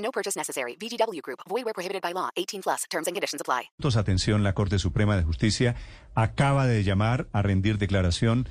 [0.00, 0.76] No purchase necessary.
[0.76, 1.40] VGW Group.
[1.48, 2.30] Void where prohibited by law.
[2.36, 2.84] 18 plus.
[2.90, 3.70] Terms and conditions apply.
[4.00, 5.74] Atención, la Corte Suprema de Justicia
[6.14, 8.48] acaba de llamar a rendir declaración,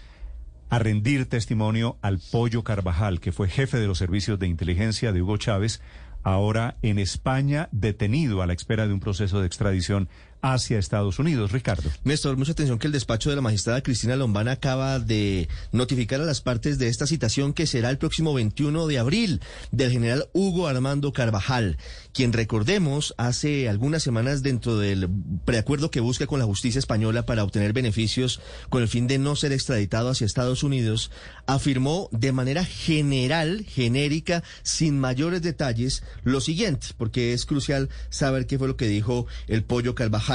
[0.70, 5.22] a rendir testimonio al Pollo Carvajal, que fue jefe de los servicios de inteligencia de
[5.22, 5.82] Hugo Chávez,
[6.24, 10.10] ahora en España, detenido a la espera de un proceso de extradición
[10.42, 11.52] hacia Estados Unidos.
[11.52, 11.90] Ricardo.
[12.04, 16.26] Néstor, mucha atención que el despacho de la magistrada Cristina Lombana acaba de notificar a
[16.26, 20.68] las partes de esta citación que será el próximo 21 de abril del general Hugo
[20.68, 21.78] Armando Carvajal,
[22.14, 25.10] quien recordemos hace algunas semanas dentro del
[25.46, 29.36] preacuerdo que busca con la justicia española para obtener beneficios con el fin de no
[29.36, 31.12] ser extraditado hacia Estados Unidos,
[31.48, 38.58] afirmó de manera general, genérica, sin mayores detalles, lo siguiente, porque es crucial saber qué
[38.58, 40.29] fue lo que dijo el pollo Carvajal.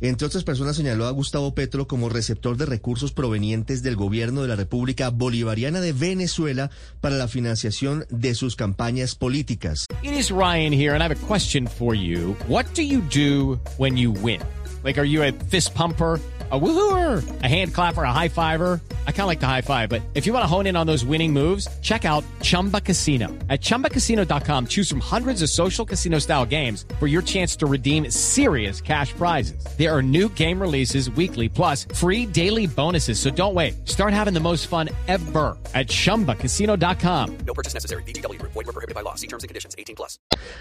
[0.00, 4.48] Entre otras personas señaló a Gustavo Petro como receptor de recursos provenientes del gobierno de
[4.48, 9.86] la República Bolivariana de Venezuela para la financiación de sus campañas políticas.
[10.02, 12.36] It is Ryan here and I have a question for you.
[12.48, 14.40] What do you do when you win?
[14.82, 16.20] Like are you a fist pumper?
[16.50, 18.80] a woohooer, a hand clapper, a high fiver.
[19.06, 20.86] I kind of like the high five, but if you want to hone in on
[20.86, 23.28] those winning moves, check out Chumba Casino.
[23.48, 28.10] At ChumbaCasino.com, choose from hundreds of social casino style games for your chance to redeem
[28.10, 29.64] serious cash prizes.
[29.78, 33.18] There are new game releases weekly, plus free daily bonuses.
[33.18, 33.88] So don't wait.
[33.88, 37.38] Start having the most fun ever at ChumbaCasino.com.
[37.46, 38.02] No purchase necessary.
[38.02, 38.40] BGW.
[38.42, 39.14] Void were prohibited by law.
[39.14, 39.74] See terms and conditions.
[39.78, 40.18] 18 plus.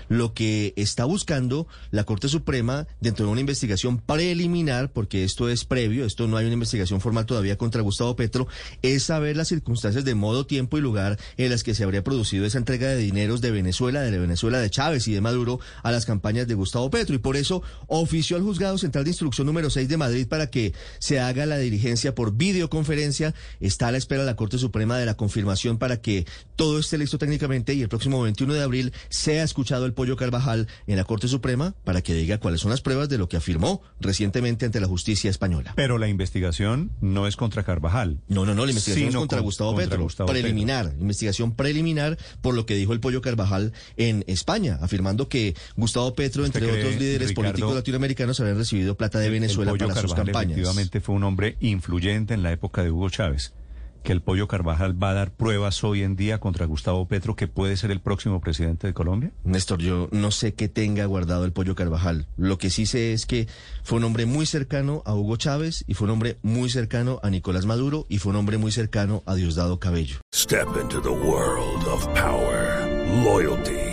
[0.08, 5.66] Lo que está buscando la Corte Suprema dentro de una investigación preliminar, porque esto es
[5.66, 8.33] previo, esto no hay una investigación formal todavía contra Gustavo Petro,
[8.82, 12.46] es saber las circunstancias de modo, tiempo y lugar en las que se habría producido
[12.46, 15.92] esa entrega de dineros de Venezuela, de la Venezuela de Chávez y de Maduro a
[15.92, 17.16] las campañas de Gustavo Petro.
[17.16, 20.74] Y por eso ofició al Juzgado Central de Instrucción número 6 de Madrid para que
[21.00, 23.34] se haga la diligencia por videoconferencia.
[23.60, 27.18] Está a la espera la Corte Suprema de la confirmación para que todo esté listo
[27.18, 31.28] técnicamente y el próximo 21 de abril sea escuchado el Pollo Carvajal en la Corte
[31.28, 34.88] Suprema para que diga cuáles son las pruebas de lo que afirmó recientemente ante la
[34.88, 35.74] justicia española.
[35.76, 38.20] Pero la investigación no es contra Carvajal.
[38.28, 40.04] No, no, no, la investigación es contra con- Gustavo contra Petro.
[40.04, 45.56] Gustavo preliminar, investigación preliminar por lo que dijo el Pollo Carvajal en España, afirmando que
[45.76, 49.32] Gustavo Petro, ¿Usted entre cree, otros líderes Ricardo, políticos latinoamericanos, habían recibido plata de El-
[49.34, 50.52] Venezuela el Pollo para sus campañas.
[50.52, 53.54] efectivamente fue un hombre influyente en la época de Hugo Chávez.
[54.04, 57.48] Que el Pollo Carvajal va a dar pruebas hoy en día contra Gustavo Petro, que
[57.48, 59.32] puede ser el próximo presidente de Colombia.
[59.46, 62.28] Néstor, yo no sé qué tenga guardado el Pollo Carvajal.
[62.36, 63.48] Lo que sí sé es que
[63.84, 67.30] fue un hombre muy cercano a Hugo Chávez y fue un hombre muy cercano a
[67.30, 70.18] Nicolás Maduro y fue un hombre muy cercano a Diosdado Cabello.
[70.36, 72.86] Step into the world of power,
[73.24, 73.93] loyalty,